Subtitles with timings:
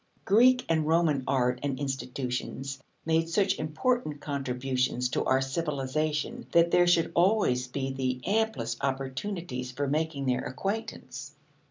[0.25, 6.87] Greek and Roman art and institutions made such important contributions to our civilization that there
[6.87, 11.35] should always be the amplest opportunities for making their acquaintance.